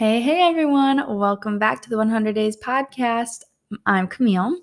[0.00, 1.18] Hey, hey everyone.
[1.18, 3.42] Welcome back to the 100 Days podcast.
[3.84, 4.56] I'm Camille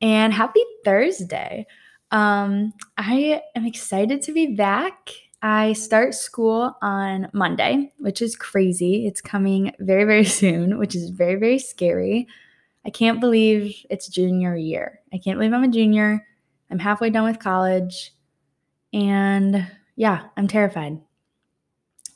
[0.00, 1.64] and happy Thursday.
[2.10, 5.10] Um, I am excited to be back.
[5.40, 9.06] I start school on Monday, which is crazy.
[9.06, 12.26] It's coming very, very soon, which is very, very scary.
[12.84, 14.98] I can't believe it's junior year.
[15.12, 16.26] I can't believe I'm a junior.
[16.68, 18.12] I'm halfway done with college.
[18.92, 21.00] And yeah, I'm terrified.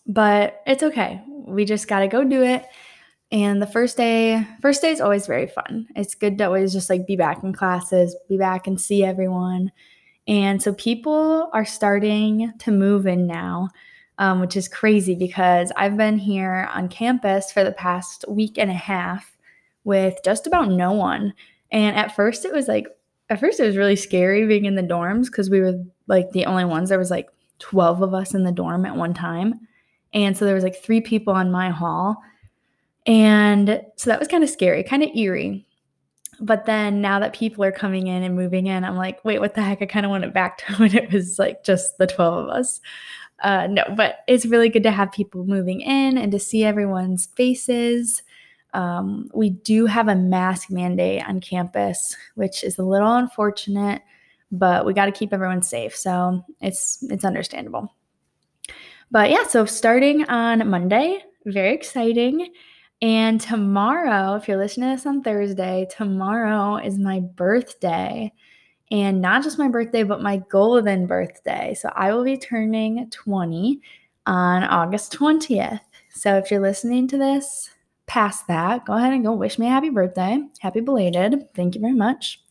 [0.08, 2.66] But it's okay we just got to go do it.
[3.30, 5.86] And the first day, first day is always very fun.
[5.96, 9.70] It's good to always just like be back in classes, be back and see everyone.
[10.26, 13.68] And so people are starting to move in now,
[14.18, 18.70] um, which is crazy because I've been here on campus for the past week and
[18.70, 19.36] a half
[19.84, 21.34] with just about no one.
[21.70, 22.86] And at first, it was like,
[23.30, 26.46] at first, it was really scary being in the dorms because we were like the
[26.46, 26.88] only ones.
[26.88, 27.28] There was like
[27.58, 29.60] 12 of us in the dorm at one time.
[30.12, 32.16] And so there was like three people on my hall.
[33.06, 35.66] And so that was kind of scary, kind of eerie.
[36.40, 39.54] But then now that people are coming in and moving in, I'm like, wait, what
[39.54, 39.82] the heck?
[39.82, 42.50] I kind of want it back to when it was like just the 12 of
[42.50, 42.80] us.
[43.40, 47.26] Uh, no, but it's really good to have people moving in and to see everyone's
[47.36, 48.22] faces.
[48.74, 54.02] Um, we do have a mask mandate on campus, which is a little unfortunate,
[54.50, 55.96] but we got to keep everyone safe.
[55.96, 57.94] So it's it's understandable.
[59.10, 62.52] But yeah, so starting on Monday, very exciting.
[63.00, 68.32] And tomorrow, if you're listening to this on Thursday, tomorrow is my birthday.
[68.90, 71.74] And not just my birthday, but my golden birthday.
[71.74, 73.80] So I will be turning 20
[74.26, 75.80] on August 20th.
[76.10, 77.70] So if you're listening to this
[78.06, 80.38] past that, go ahead and go wish me a happy birthday.
[80.58, 81.48] Happy belated.
[81.54, 82.42] Thank you very much.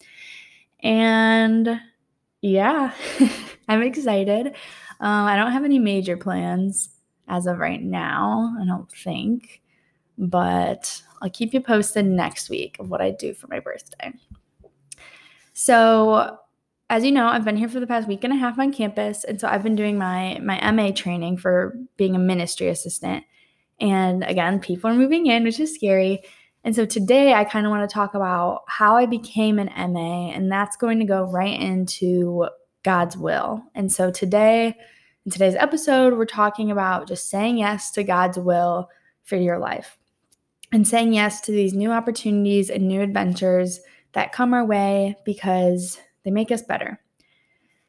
[0.81, 1.81] And
[2.41, 2.93] yeah,
[3.67, 4.55] I'm excited.
[4.99, 6.89] Um, I don't have any major plans
[7.27, 9.61] as of right now, I don't think,
[10.17, 14.13] but I'll keep you posted next week of what I do for my birthday.
[15.53, 16.37] So,
[16.89, 19.23] as you know, I've been here for the past week and a half on campus,
[19.23, 23.25] and so I've been doing my my MA training for being a ministry assistant.
[23.79, 26.23] And again, people are moving in, which is scary.
[26.63, 30.29] And so today I kind of want to talk about how I became an MA,
[30.29, 32.47] and that's going to go right into
[32.87, 33.61] God's will.
[33.75, 34.73] And so today,
[35.25, 38.89] in today's episode, we're talking about just saying yes to God's will
[39.25, 39.97] for your life
[40.71, 43.81] and saying yes to these new opportunities and new adventures
[44.13, 46.97] that come our way because they make us better.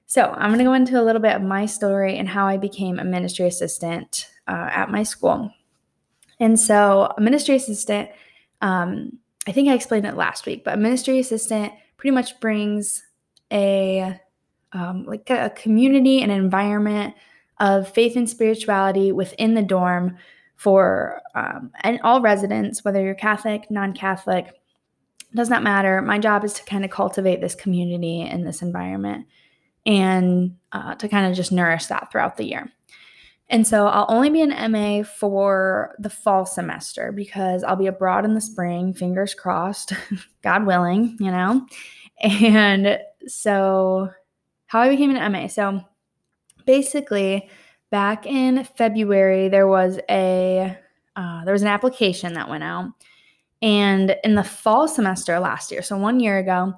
[0.06, 2.56] So, I'm going to go into a little bit of my story and how I
[2.56, 5.52] became a ministry assistant uh, at my school.
[6.40, 8.08] And so, a ministry assistant,
[8.62, 9.12] um,
[9.46, 13.04] I think I explained it last week, but a ministry assistant pretty much brings
[13.52, 14.18] a
[14.72, 17.14] um, like a community and environment
[17.58, 20.16] of faith and spirituality within the dorm
[20.56, 24.54] for um, and all residents, whether you're Catholic, non-Catholic,
[25.34, 26.02] does not matter.
[26.02, 29.26] My job is to kind of cultivate this community and this environment,
[29.86, 32.72] and uh, to kind of just nourish that throughout the year.
[33.50, 38.24] And so I'll only be an MA for the fall semester because I'll be abroad
[38.24, 39.92] in the spring, fingers crossed,
[40.42, 41.66] God willing, you know.
[42.20, 44.10] And so
[44.68, 45.48] how I became an MA.
[45.48, 45.80] So
[46.64, 47.50] basically,
[47.90, 50.76] back in February, there was a
[51.16, 52.92] uh, there was an application that went out,
[53.60, 56.74] and in the fall semester last year, so one year ago,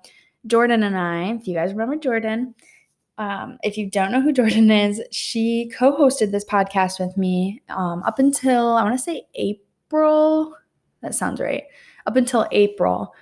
[0.47, 2.55] Jordan and I, if you guys remember Jordan,
[3.19, 8.03] um, if you don't know who Jordan is, she co-hosted this podcast with me um,
[8.05, 10.57] up until I want to say April.
[11.03, 11.65] That sounds right.
[12.07, 13.13] Up until April.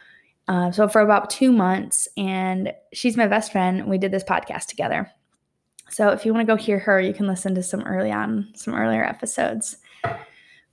[0.48, 3.86] Uh, so for about two months, and she's my best friend.
[3.86, 5.10] We did this podcast together.
[5.91, 8.48] So if you want to go hear her, you can listen to some early on,
[8.54, 9.76] some earlier episodes.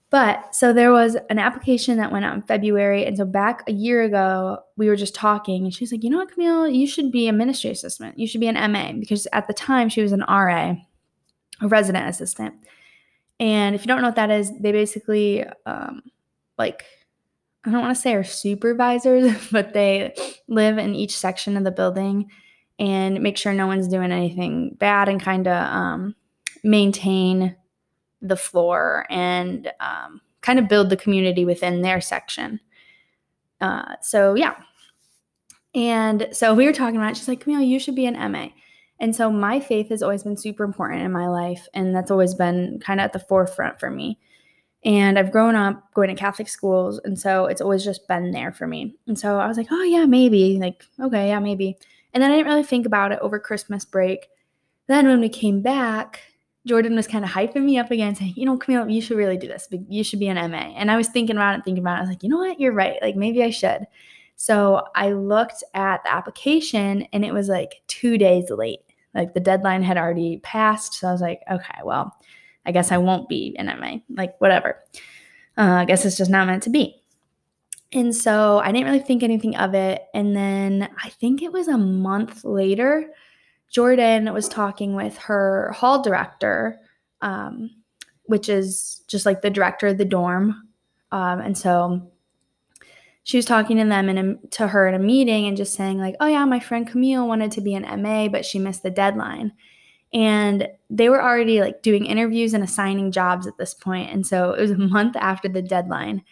[0.09, 3.05] But so there was an application that went out in February.
[3.05, 6.19] And so back a year ago, we were just talking, and she's like, you know
[6.19, 8.17] what, Camille, you should be a ministry assistant.
[8.17, 10.75] You should be an MA because at the time she was an RA,
[11.61, 12.53] a resident assistant.
[13.41, 16.01] And if you don't know what that is, they basically um,
[16.57, 16.85] like
[17.65, 20.13] I don't want to say are supervisors, but they
[20.47, 22.29] live in each section of the building
[22.77, 26.15] and make sure no one's doing anything bad and kind of um,
[26.63, 27.55] maintain
[28.21, 32.59] the floor and um, kind of build the community within their section.
[33.61, 34.55] Uh, so, yeah.
[35.73, 37.17] And so we were talking about it.
[37.17, 38.49] She's like, Camille, you should be an MA.
[38.99, 41.67] And so my faith has always been super important in my life.
[41.73, 44.19] And that's always been kind of at the forefront for me.
[44.85, 47.01] And I've grown up going to Catholic schools.
[47.03, 48.95] And so it's always just been there for me.
[49.07, 50.59] And so I was like, oh, yeah, maybe.
[50.59, 51.75] Like, okay, yeah, maybe.
[52.13, 54.27] And then I didn't really think about it over Christmas break.
[54.87, 56.21] Then when we came back,
[56.67, 59.37] Jordan was kind of hyping me up again, saying, you know, Camille, you should really
[59.37, 59.67] do this.
[59.89, 60.57] You should be an MA.
[60.57, 61.97] And I was thinking about it, thinking about it.
[61.97, 62.59] I was like, you know what?
[62.59, 63.01] You're right.
[63.01, 63.87] Like, maybe I should.
[64.35, 68.81] So I looked at the application and it was like two days late.
[69.13, 70.95] Like the deadline had already passed.
[70.95, 72.15] So I was like, okay, well,
[72.65, 73.97] I guess I won't be an MA.
[74.09, 74.77] Like, whatever.
[75.57, 77.01] Uh, I guess it's just not meant to be.
[77.93, 80.03] And so I didn't really think anything of it.
[80.13, 83.09] And then I think it was a month later,
[83.69, 86.79] Jordan was talking with her hall director,
[87.21, 87.71] um,
[88.23, 90.69] which is just like the director of the dorm.
[91.11, 92.11] Um, and so
[93.23, 96.15] she was talking to them and to her in a meeting and just saying like,
[96.19, 99.51] "Oh yeah, my friend Camille wanted to be an MA, but she missed the deadline."
[100.15, 103.75] And they were already like doing interviews and assigning jobs at this.
[103.85, 106.23] And so it was a month after the deadline.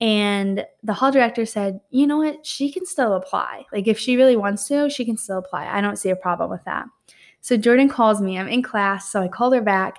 [0.00, 2.46] And the hall director said, you know what?
[2.46, 3.64] She can still apply.
[3.72, 5.66] Like, if she really wants to, she can still apply.
[5.66, 6.84] I don't see a problem with that.
[7.40, 8.38] So Jordan calls me.
[8.38, 9.10] I'm in class.
[9.10, 9.98] So I called her back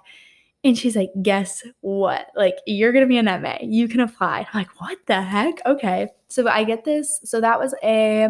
[0.64, 2.28] and she's like, guess what?
[2.34, 3.58] Like, you're to be an MA.
[3.62, 4.48] You can apply.
[4.54, 5.56] I'm like, what the heck?
[5.66, 6.08] Okay.
[6.30, 7.20] So I get this.
[7.26, 8.30] So that was a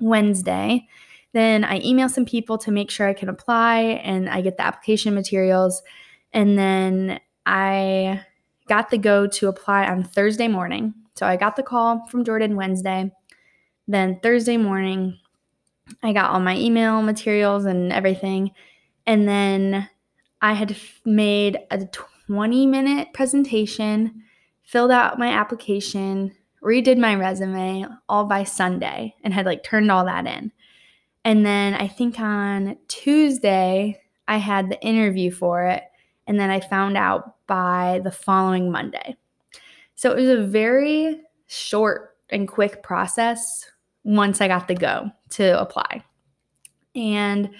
[0.00, 0.88] Wednesday.
[1.32, 4.66] Then I email some people to make sure I can apply and I get the
[4.66, 5.82] application materials.
[6.32, 8.22] And then I
[8.68, 10.94] got the go to apply on Thursday morning.
[11.14, 13.10] So I got the call from Jordan Wednesday.
[13.86, 15.18] Then Thursday morning,
[16.02, 18.52] I got all my email materials and everything.
[19.06, 19.88] And then
[20.40, 21.86] I had made a
[22.26, 24.22] 20 minute presentation,
[24.62, 30.04] filled out my application, redid my resume all by Sunday, and had like turned all
[30.04, 30.52] that in.
[31.28, 35.82] And then I think on Tuesday, I had the interview for it.
[36.26, 39.14] And then I found out by the following Monday.
[39.94, 43.70] So it was a very short and quick process
[44.04, 46.02] once I got the go to apply.
[46.94, 47.50] And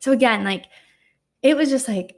[0.00, 0.66] so again, like
[1.40, 2.16] it was just like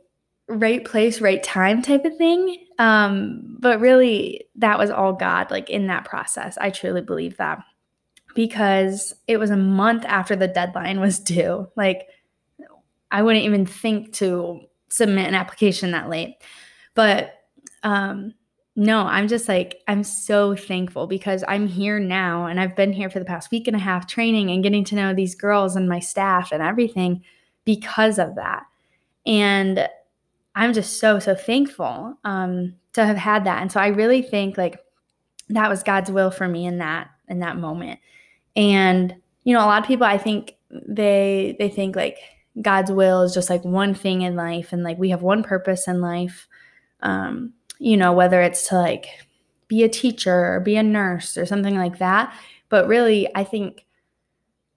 [0.49, 2.67] right place, right time type of thing.
[2.81, 6.59] Um, but really, that was all God, like in that process.
[6.61, 7.61] I truly believe that
[8.37, 11.69] because it was a month after the deadline was due.
[11.75, 12.07] Like,
[13.11, 14.61] I wouldn't even think to
[14.91, 16.37] submit an application that late.
[16.95, 17.33] But
[17.83, 18.35] um,
[18.77, 23.11] no, I'm just like, I'm so thankful because I'm here now and I've been here
[23.11, 25.89] for the past week and a half training and getting to know these girls and
[25.89, 27.23] my staff and everything
[27.65, 28.65] because of that.
[29.25, 29.89] And
[30.55, 33.63] I'm just so, so thankful um, to have had that.
[33.63, 34.79] And so I really think like
[35.49, 38.01] that was God's will for me in that in that moment.
[38.57, 39.15] And
[39.45, 42.19] you know, a lot of people I think they they think like
[42.61, 45.87] God's will is just like one thing in life and like we have one purpose
[45.87, 46.49] in life.
[47.01, 49.07] Um, you know, whether it's to like
[49.69, 52.35] be a teacher or be a nurse or something like that.
[52.69, 53.85] But really, I think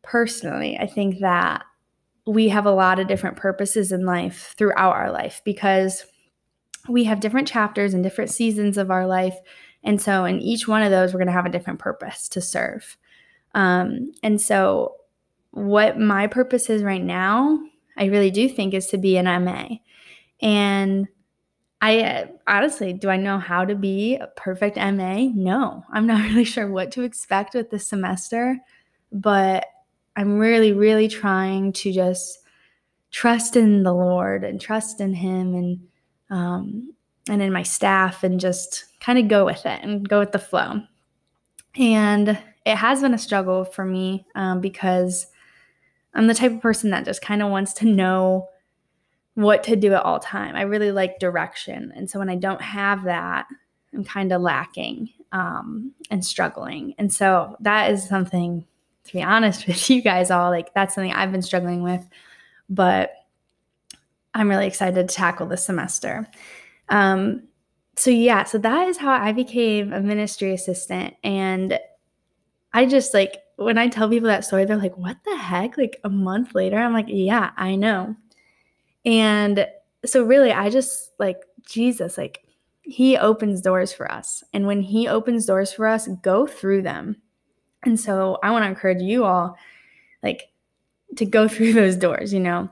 [0.01, 1.63] personally, I think that
[2.27, 6.05] we have a lot of different purposes in life throughout our life because
[6.87, 9.37] we have different chapters and different seasons of our life.
[9.83, 12.41] And so, in each one of those, we're going to have a different purpose to
[12.41, 12.97] serve.
[13.55, 14.95] Um, and so,
[15.51, 17.59] what my purpose is right now,
[17.97, 19.77] I really do think is to be an MA.
[20.41, 21.07] And
[21.81, 25.29] I uh, honestly, do I know how to be a perfect MA?
[25.33, 28.57] No, I'm not really sure what to expect with this semester,
[29.11, 29.65] but
[30.15, 32.39] I'm really, really trying to just
[33.11, 35.87] trust in the Lord and trust in Him and
[36.29, 36.93] um,
[37.29, 40.39] and in my staff and just kind of go with it and go with the
[40.39, 40.81] flow.
[41.75, 45.27] And it has been a struggle for me um, because
[46.13, 48.49] I'm the type of person that just kind of wants to know
[49.35, 50.55] what to do at all time.
[50.55, 53.47] I really like direction, and so when I don't have that,
[53.93, 56.95] I'm kind of lacking um, and struggling.
[56.97, 58.65] And so that is something,
[59.05, 62.05] to be honest with you guys all, like that's something I've been struggling with,
[62.69, 63.13] but
[64.33, 66.27] I'm really excited to tackle this semester.
[66.89, 67.43] Um,
[67.95, 71.77] so yeah, so that is how I became a ministry assistant, and
[72.73, 75.99] I just like when I tell people that story, they're like, "What the heck?" Like
[76.03, 78.15] a month later, I'm like, "Yeah, I know."
[79.05, 79.67] And
[80.05, 82.41] so really I just like Jesus like
[82.89, 84.43] he opens doors for us.
[84.51, 87.17] And when he opens doors for us, go through them.
[87.83, 89.55] And so I want to encourage you all
[90.23, 90.49] like
[91.17, 92.69] to go through those doors, you know.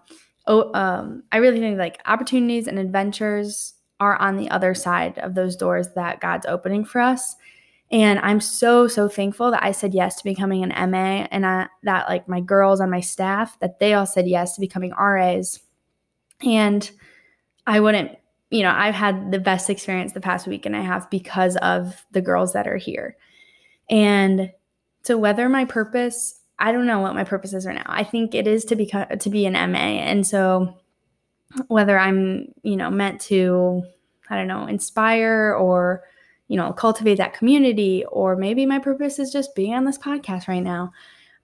[0.47, 5.35] Oh, um, I really think like opportunities and adventures are on the other side of
[5.35, 7.35] those doors that God's opening for us.
[7.89, 11.67] And I'm so, so thankful that I said yes to becoming an MA and I,
[11.83, 15.59] that like my girls on my staff, that they all said yes to becoming RAs
[16.45, 16.89] and
[17.65, 18.17] I wouldn't,
[18.49, 22.05] you know, I've had the best experience the past week and a half because of
[22.11, 23.17] the girls that are here.
[23.89, 24.51] And
[25.03, 27.85] so whether my purpose, I don't know what my purpose is right now.
[27.85, 29.77] I think it is to become to be an MA.
[29.77, 30.75] And so
[31.67, 33.83] whether I'm, you know, meant to,
[34.29, 36.03] I don't know, inspire or,
[36.47, 40.47] you know, cultivate that community, or maybe my purpose is just being on this podcast
[40.47, 40.91] right now.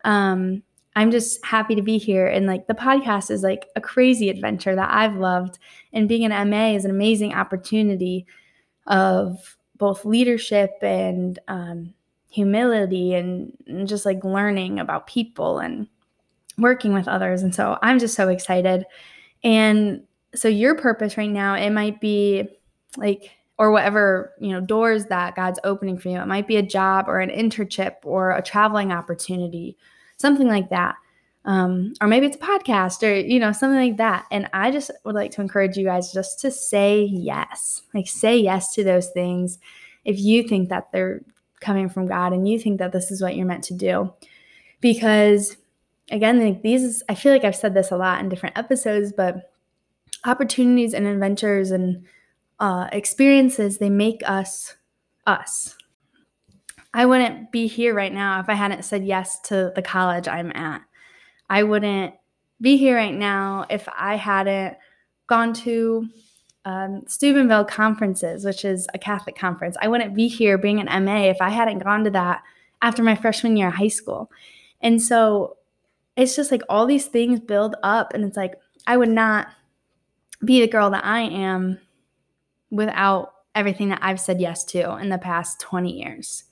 [0.04, 0.64] Um,
[0.96, 2.28] I'm just happy to be here.
[2.28, 5.58] And like the podcast is like a crazy adventure that I've loved.
[5.92, 8.26] And being an MA is an amazing opportunity
[8.88, 11.94] of both leadership and um,
[12.30, 15.88] humility and, and just like learning about people and
[16.58, 17.42] working with others.
[17.42, 18.86] And so I'm just so excited.
[19.44, 20.04] And
[20.36, 22.48] so your purpose right now, it might be
[22.98, 23.32] like,
[23.64, 26.20] or whatever, you know, doors that God's opening for you.
[26.20, 29.78] It might be a job or an internship or a traveling opportunity
[30.18, 30.96] something like that.
[31.46, 34.26] Um, or maybe it's a podcast or, you know, something like that.
[34.32, 38.38] And I just would like to encourage you guys just to say yes, like say
[38.38, 39.60] yes to those things
[40.06, 41.22] if you think that they're
[41.60, 44.14] coming from God and you think that this is what you're meant to do.
[44.82, 45.58] Because
[46.12, 49.52] again, like these, I feel like I've said this a lot in different episodes, but
[50.26, 52.06] opportunities and adventures and
[52.60, 54.76] uh, experiences, they make us
[55.26, 55.76] us.
[56.94, 60.52] I wouldn't be here right now if I hadn't said yes to the college I'm
[60.56, 60.82] at.
[61.50, 62.14] I wouldn't
[62.62, 64.78] be here right now if I hadn't
[65.28, 66.08] gone to
[66.66, 69.76] um, Steubenville conferences, which is a Catholic conference.
[69.82, 72.44] I wouldn't be here being an MA if I hadn't gone to that
[72.82, 74.32] after my freshman year of high school.
[74.82, 75.58] And so
[76.16, 78.56] it's just like all these things build up, and it's like
[78.86, 79.48] I would not
[80.46, 81.80] be the girl that I am
[82.74, 86.46] without everything that I've said yes to in the past 20 years.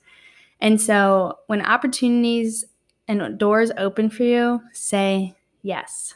[0.60, 2.64] And so when opportunities
[3.08, 6.14] and doors open for you, say yes.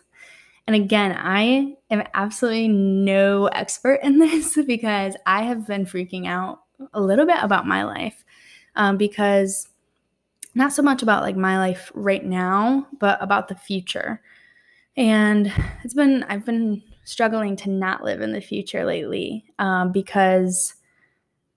[0.69, 6.61] And again, I am absolutely no expert in this because I have been freaking out
[6.95, 8.25] a little bit about my life
[8.77, 9.69] um, because
[10.55, 14.23] not so much about like my life right now, but about the future.
[14.97, 20.75] And it's been, I've been struggling to not live in the future lately um, because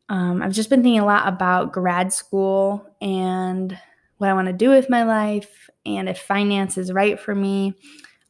[0.08, 3.78] um, I've just been thinking a lot about grad school and
[4.18, 7.74] what I want to do with my life and if finance is right for me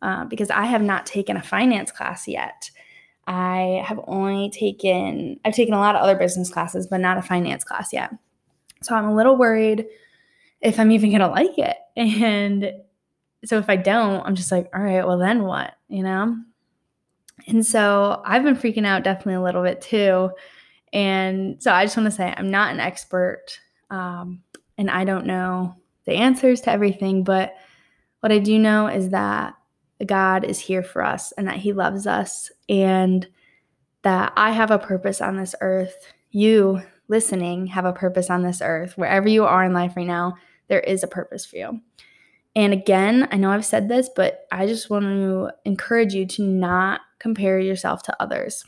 [0.02, 2.72] uh, because I have not taken a finance class yet.
[3.28, 7.22] I have only taken, I've taken a lot of other business classes, but not a
[7.22, 8.12] finance class yet.
[8.82, 9.86] So I'm a little worried
[10.62, 11.78] if I'm even going to like it.
[11.98, 12.72] And
[13.44, 16.38] so if I don't, I'm just like, all right, well, then what, you know?
[17.48, 20.32] And so I've been freaking out definitely a little bit too.
[20.94, 24.42] And so I just want to say I'm not an expert um,
[24.78, 27.56] and I don't know the answers to everything, but
[28.22, 29.56] what I do know is that
[30.06, 33.28] God is here for us and that He loves us and
[34.02, 35.96] that I have a purpose on this earth.
[36.32, 38.98] You listening have a purpose on this earth.
[38.98, 40.36] Wherever you are in life right now,
[40.68, 41.82] there is a purpose for you.
[42.56, 46.44] And again, I know I've said this, but I just want to encourage you to
[46.44, 48.66] not compare yourself to others.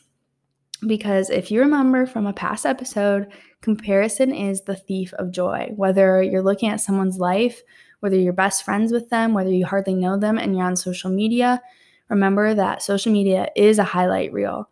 [0.85, 3.31] Because if you remember from a past episode,
[3.61, 5.71] comparison is the thief of joy.
[5.75, 7.61] Whether you're looking at someone's life,
[7.99, 11.11] whether you're best friends with them, whether you hardly know them and you're on social
[11.11, 11.61] media,
[12.09, 14.69] remember that social media is a highlight reel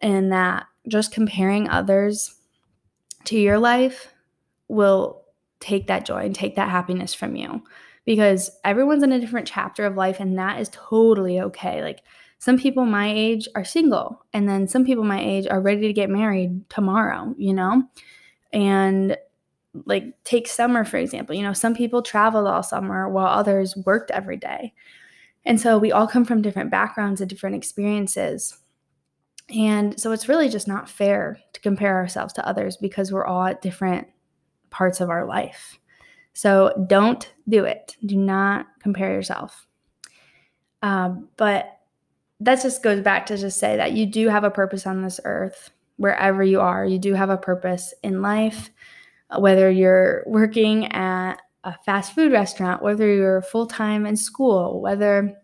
[0.00, 2.34] and that just comparing others
[3.24, 4.14] to your life
[4.68, 5.24] will
[5.60, 7.62] take that joy and take that happiness from you
[8.04, 11.82] because everyone's in a different chapter of life and that is totally okay.
[11.82, 12.00] Like
[12.38, 15.92] some people my age are single and then some people my age are ready to
[15.92, 17.82] get married tomorrow you know?
[18.52, 19.16] And
[19.84, 24.10] like take summer for example you know some people traveled all summer while others worked
[24.10, 24.72] every day.
[25.44, 28.58] And so we all come from different backgrounds and different experiences.
[29.54, 33.46] And so it's really just not fair to compare ourselves to others because we're all
[33.46, 34.08] at different
[34.70, 35.78] parts of our life.
[36.34, 37.96] So don't do it.
[38.04, 39.66] Do not compare yourself.
[40.82, 41.77] Um, but
[42.40, 45.20] that just goes back to just say that you do have a purpose on this
[45.24, 48.70] earth wherever you are you do have a purpose in life
[49.30, 55.36] uh, whether you're working at a fast food restaurant whether you're full-time in school whether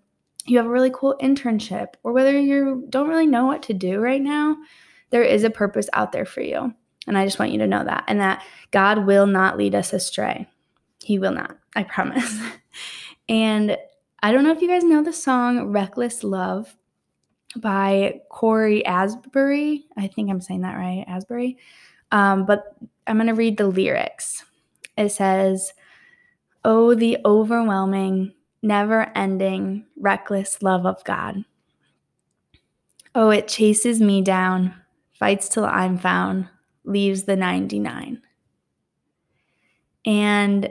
[0.47, 3.99] you have a really cool internship or whether you don't really know what to do
[3.99, 4.57] right now
[5.15, 6.75] there is a purpose out there for you.
[7.07, 9.93] And i just want you to know that and that god will not lead us
[9.93, 10.49] astray.
[11.03, 12.41] He will not i promise.
[13.29, 13.77] And
[14.23, 16.75] i don't know if you guys know the song reckless love
[17.56, 19.87] by Cory Asbury.
[19.96, 21.58] I think I'm saying that right, Asbury.
[22.12, 24.44] Um, but I'm going to read the lyrics.
[24.96, 25.73] It says,
[26.64, 28.32] Oh, the overwhelming,
[28.62, 31.44] never ending, reckless love of God.
[33.14, 34.75] Oh, it chases me down,
[35.12, 36.49] fights till I'm found,
[36.84, 38.23] leaves the 99.
[40.06, 40.70] And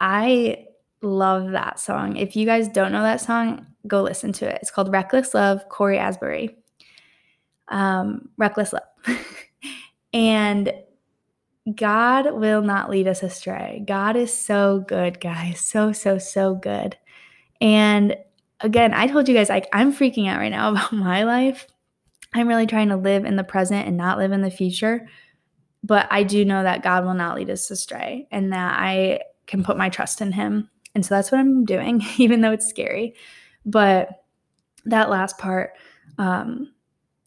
[0.00, 0.66] I
[1.02, 2.16] love that song.
[2.16, 4.58] If you guys don't know that song, go listen to it.
[4.62, 6.56] It's called Reckless Love, Cory Asbury.
[7.68, 8.82] Um, Reckless Love.
[10.12, 10.72] and
[11.74, 13.84] God will not lead us astray.
[13.86, 15.60] God is so good, guys.
[15.60, 16.96] So, so, so good.
[17.60, 18.16] And
[18.60, 21.66] again, I told you guys, like, I'm freaking out right now about my life.
[22.34, 25.08] I'm really trying to live in the present and not live in the future.
[25.84, 29.64] But I do know that God will not lead us astray and that I can
[29.64, 30.70] put my trust in Him.
[30.94, 33.14] And so that's what I'm doing, even though it's scary.
[33.64, 34.24] But
[34.84, 35.72] that last part,
[36.18, 36.72] um,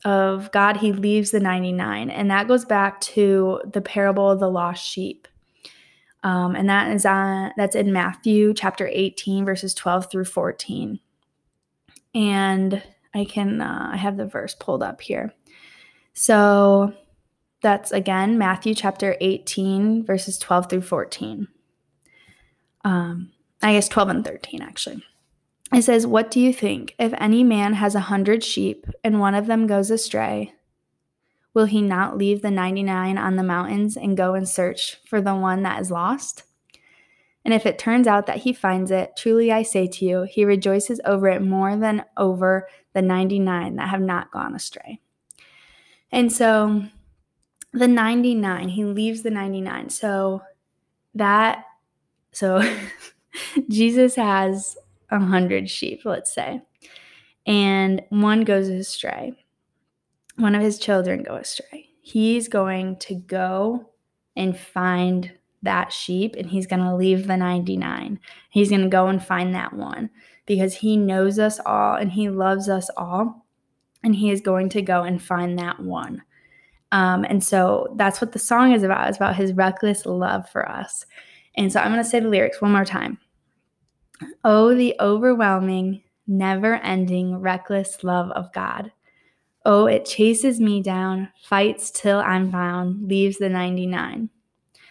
[0.06, 2.12] of God, he leaves the 99.
[2.12, 5.28] And that goes back to the parable of the lost sheep.
[6.24, 11.00] Um, and that is on that's in Matthew chapter 18, verses 12 through 14.
[12.14, 15.34] And I can uh, I have the verse pulled up here.
[16.14, 16.94] So
[17.62, 21.48] that's again Matthew chapter 18, verses 12 through 14.
[22.84, 23.32] Um,
[23.66, 25.04] I guess 12 and 13 actually.
[25.74, 26.94] It says, What do you think?
[27.00, 30.54] If any man has a hundred sheep and one of them goes astray,
[31.56, 35.34] will he not leave the 99 on the mountains and go and search for the
[35.34, 36.44] one that is lost?
[37.44, 40.46] And if it turns out that he finds it, truly I say to you, he
[40.46, 45.00] rejoices over it more than over the 99 that have not gone astray.
[46.12, 46.84] And so
[47.72, 49.90] the 99, he leaves the 99.
[49.90, 50.44] So
[51.16, 51.66] that,
[52.32, 52.62] so
[53.70, 54.78] Jesus has
[55.10, 56.62] a hundred sheep, let's say,
[57.46, 59.34] and one goes astray.
[60.38, 61.90] One of his children go astray.
[62.02, 63.90] He's going to go
[64.36, 65.32] and find
[65.64, 68.20] that sheep and he's going to leave the 99.
[68.50, 70.10] He's going to go and find that one
[70.46, 73.46] because he knows us all and he loves us all.
[74.04, 76.22] And he is going to go and find that one.
[76.92, 79.10] Um, and so that's what the song is about.
[79.10, 81.06] It's about his reckless love for us.
[81.56, 83.18] And so I'm going to say the lyrics one more time.
[84.44, 88.92] Oh, the overwhelming, never ending, reckless love of God.
[89.66, 94.30] Oh, it chases me down, fights till I'm found, leaves the 99.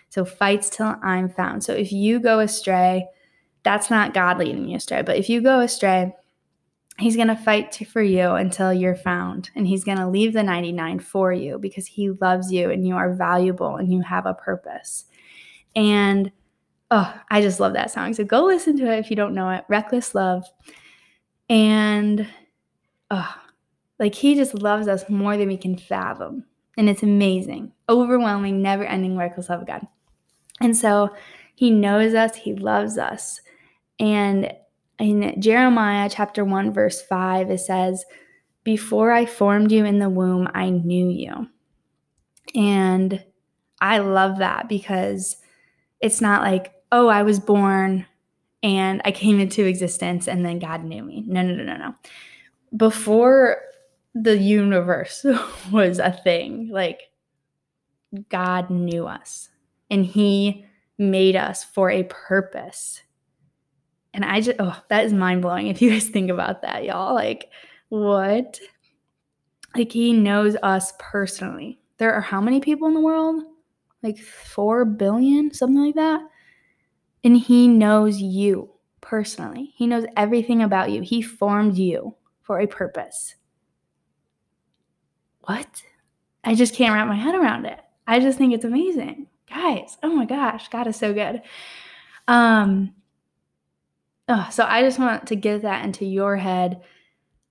[0.09, 1.63] So, fights till I'm found.
[1.65, 3.07] So, if you go astray,
[3.63, 5.03] that's not God leading you astray.
[5.03, 6.13] But if you go astray,
[6.99, 9.51] He's going to fight for you until you're found.
[9.57, 12.95] And He's going to leave the 99 for you because He loves you and you
[12.95, 15.07] are valuable and you have a purpose.
[15.75, 16.31] And
[16.91, 18.15] Oh, I just love that song.
[18.15, 19.65] So go listen to it if you don't know it.
[19.69, 20.45] Reckless Love.
[21.49, 22.29] And
[23.11, 23.35] oh,
[23.99, 26.45] like he just loves us more than we can fathom.
[26.77, 27.73] And it's amazing.
[27.89, 29.87] Overwhelming, never ending, reckless love of God.
[30.61, 31.11] And so
[31.55, 33.41] he knows us, he loves us.
[33.99, 34.53] And
[34.99, 38.05] in Jeremiah chapter 1, verse 5, it says,
[38.65, 41.49] Before I formed you in the womb, I knew you.
[42.55, 43.25] And
[43.81, 45.37] I love that because
[46.01, 48.07] it's not like, oh, I was born
[48.63, 51.25] and I came into existence and then God knew me.
[51.27, 51.95] No, no, no, no, no.
[52.77, 53.61] Before
[54.15, 55.27] the universe
[55.73, 57.11] was a thing, like
[58.29, 59.49] God knew us
[59.91, 63.03] and He made us for a purpose.
[64.15, 67.13] And I just, oh, that is mind blowing if you guys think about that, y'all.
[67.13, 67.51] Like,
[67.89, 68.61] what?
[69.75, 71.81] Like, He knows us personally.
[71.99, 73.43] There are how many people in the world?
[74.01, 76.21] Like 4 billion, something like that.
[77.25, 79.73] And He knows you personally.
[79.75, 81.03] He knows everything about you.
[81.03, 83.35] He formed you for a purpose.
[85.41, 85.83] What?
[86.45, 87.81] I just can't wrap my head around it.
[88.07, 89.29] I just think it's amazing.
[89.49, 91.43] Guys, oh my gosh, God is so good.
[92.29, 92.95] Um
[94.29, 96.83] oh, so I just want to get that into your head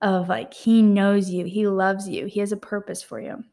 [0.02, 3.44] of like he knows you, he loves you, he has a purpose for you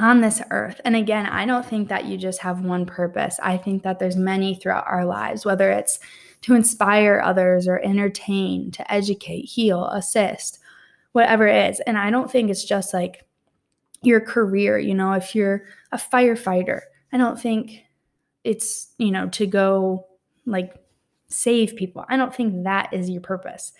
[0.00, 0.80] on this earth.
[0.84, 3.38] And again, I don't think that you just have one purpose.
[3.42, 5.98] I think that there's many throughout our lives, whether it's
[6.42, 10.58] to inspire others or entertain, to educate, heal, assist,
[11.12, 11.80] whatever it is.
[11.80, 13.26] And I don't think it's just like
[14.02, 16.80] your career, you know, if you're a firefighter,
[17.12, 17.84] I don't think
[18.44, 20.06] it's, you know, to go
[20.46, 20.74] like
[21.28, 22.04] save people.
[22.08, 23.72] I don't think that is your purpose.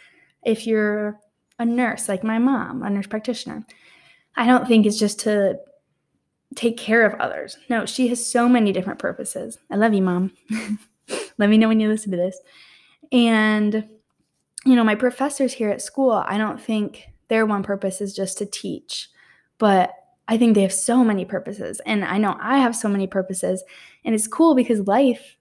[0.44, 1.18] If you're
[1.58, 3.64] a nurse, like my mom, a nurse practitioner,
[4.36, 5.58] I don't think it's just to
[6.56, 7.56] take care of others.
[7.68, 9.58] No, she has so many different purposes.
[9.70, 10.32] I love you, mom.
[11.38, 12.38] Let me know when you listen to this.
[13.12, 13.88] And,
[14.64, 18.38] you know, my professors here at school, I don't think their one purpose is just
[18.38, 19.08] to teach,
[19.58, 19.94] but
[20.28, 21.80] I think they have so many purposes.
[21.86, 23.64] And I know I have so many purposes.
[24.04, 25.36] And it's cool because life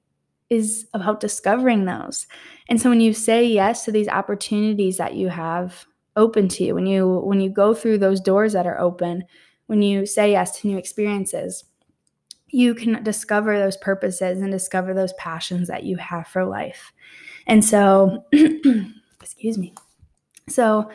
[0.50, 2.26] is about discovering those.
[2.70, 6.76] And so when you say yes to these opportunities that you have open to you,
[6.76, 9.26] when you when you go through those doors that are open,
[9.70, 11.64] when you say yes to new experiences,
[12.48, 16.92] you can discover those purposes and discover those passions that you have for life.
[17.46, 18.26] And so,
[19.22, 19.76] excuse me.
[20.48, 20.90] So,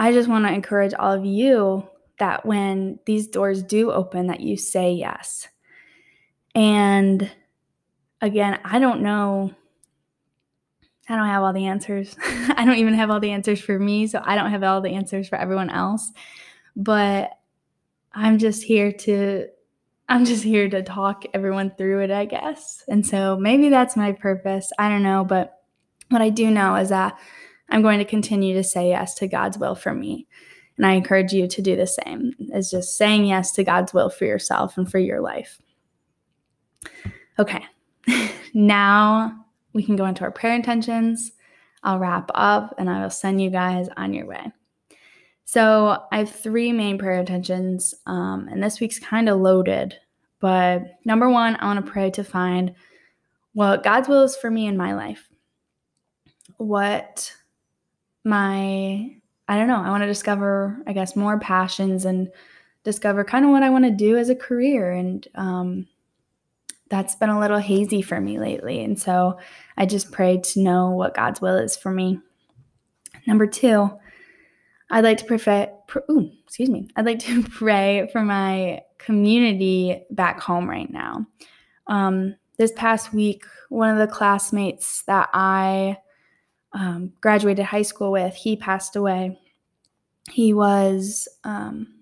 [0.00, 1.88] I just want to encourage all of you
[2.18, 5.46] that when these doors do open that you say yes.
[6.56, 7.30] And
[8.20, 9.54] again, I don't know
[11.08, 12.16] I don't have all the answers.
[12.24, 14.94] I don't even have all the answers for me, so I don't have all the
[14.94, 16.10] answers for everyone else.
[16.74, 17.32] But
[18.14, 19.48] I'm just here to
[20.08, 22.84] I'm just here to talk everyone through it, I guess.
[22.88, 24.70] And so maybe that's my purpose.
[24.78, 25.60] I don't know, but
[26.10, 27.18] what I do know is that
[27.70, 30.26] I'm going to continue to say yes to God's will for me.
[30.76, 34.10] And I encourage you to do the same, is just saying yes to God's will
[34.10, 35.58] for yourself and for your life.
[37.38, 37.64] Okay,
[38.54, 41.32] now we can go into our prayer intentions.
[41.82, 44.52] I'll wrap up and I will send you guys on your way.
[45.52, 49.94] So I have three main prayer intentions, um, and this week's kind of loaded.
[50.40, 52.74] But number one, I want to pray to find
[53.52, 55.28] what God's will is for me in my life.
[56.56, 57.34] What
[58.24, 59.14] my,
[59.46, 62.30] I don't know, I want to discover, I guess, more passions and
[62.82, 64.90] discover kind of what I want to do as a career.
[64.90, 65.86] And um,
[66.88, 68.82] that's been a little hazy for me lately.
[68.82, 69.38] And so
[69.76, 72.20] I just pray to know what God's will is for me.
[73.26, 73.90] Number two,
[74.92, 75.72] I'd like to pray,
[76.10, 76.86] ooh, excuse me.
[76.96, 81.26] I'd like to pray for my community back home right now.
[81.86, 85.96] Um, this past week, one of the classmates that I
[86.74, 89.38] um, graduated high school with, he passed away.
[90.30, 91.94] He was um,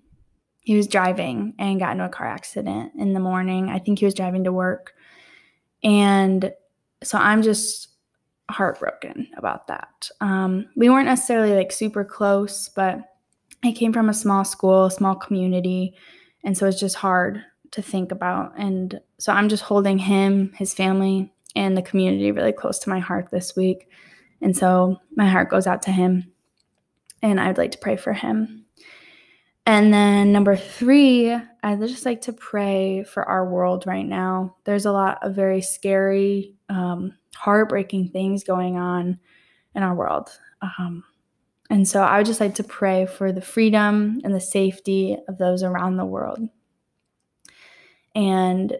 [0.59, 3.69] he was driving and got into a car accident in the morning.
[3.69, 4.93] I think he was driving to work,
[5.83, 6.51] and
[7.01, 7.87] so I'm just
[8.51, 10.09] heartbroken about that.
[10.19, 12.99] Um, we weren't necessarily like super close, but
[13.63, 15.95] I came from a small school, small community,
[16.43, 18.53] and so it's just hard to think about.
[18.57, 22.99] And so I'm just holding him, his family, and the community really close to my
[22.99, 23.87] heart this week.
[24.41, 26.31] And so my heart goes out to him,
[27.21, 28.60] and I'd like to pray for him.
[29.65, 34.55] And then number three, I'd just like to pray for our world right now.
[34.63, 39.19] There's a lot of very scary, um, heartbreaking things going on
[39.75, 40.29] in our world.
[40.61, 41.03] Um,
[41.69, 45.37] and so I would just like to pray for the freedom and the safety of
[45.37, 46.39] those around the world.
[48.13, 48.75] And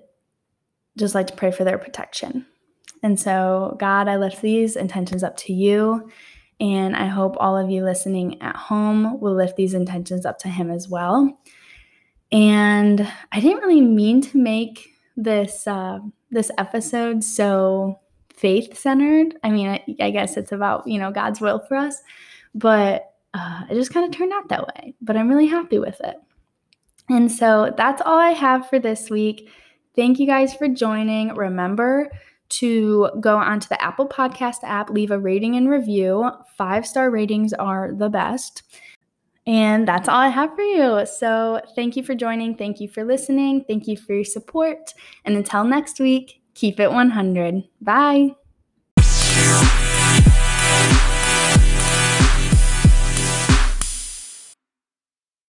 [0.98, 2.46] just like to pray for their protection.
[3.04, 6.12] And so, God, I lift these intentions up to you.
[6.62, 10.47] And I hope all of you listening at home will lift these intentions up to
[10.47, 11.39] Him as well.
[12.32, 19.36] And I didn't really mean to make this uh, this episode so faith centered.
[19.43, 22.00] I mean, I, I, guess it's about you know God's will for us,
[22.54, 24.93] but uh, it just kind of turned out that way.
[25.02, 26.15] But I'm really happy with it.
[27.10, 29.50] And so that's all I have for this week.
[29.95, 31.34] Thank you guys for joining.
[31.34, 32.10] Remember
[32.52, 36.30] to go onto the Apple Podcast app, leave a rating and review.
[36.58, 38.64] Five star ratings are the best.
[39.48, 41.06] And that's all I have for you.
[41.06, 42.56] So thank you for joining.
[42.56, 43.66] Thank you for listening.
[43.68, 44.94] Thank you for your support.
[45.26, 47.64] And until next week, keep it 100.
[47.82, 48.36] Bye.